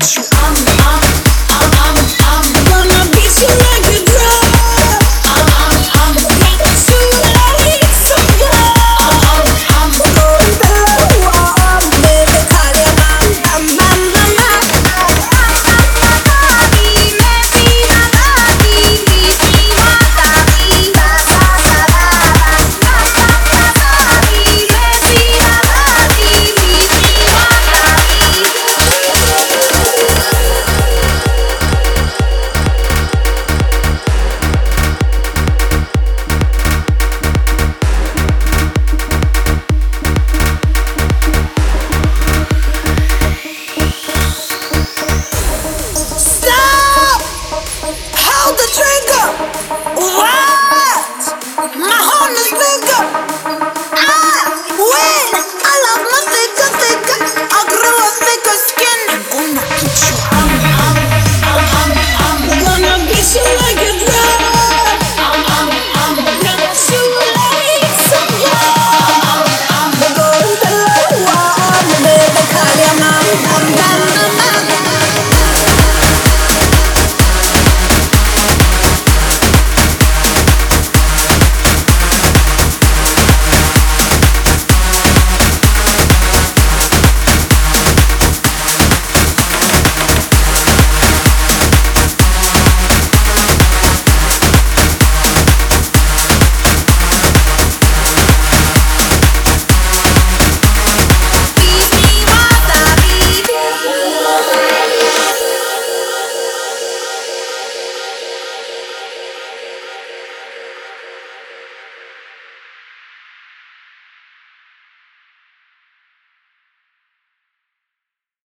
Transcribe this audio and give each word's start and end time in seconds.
you. 0.00 0.22
I'm 0.32 0.69